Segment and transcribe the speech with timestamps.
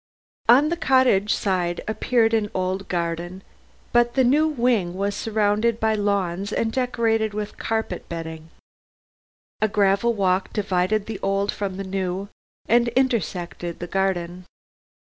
[0.49, 3.43] On the cottage side appeared an old garden,
[3.93, 8.49] but the new wing was surrounded by lawns and decorated with carpet bedding.
[9.61, 12.29] A gravel walk divided the old from the new,
[12.67, 14.47] and intersected the garden.